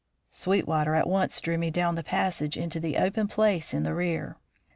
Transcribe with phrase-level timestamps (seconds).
[0.31, 4.35] Sweetwater at once drew me down the passage into the open place in the rear.